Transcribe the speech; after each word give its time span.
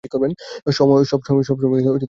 সব 0.71 1.19
সময়ে 1.21 1.43
পেরে 1.51 1.69
ওঠে 1.71 1.83
না। 1.85 1.91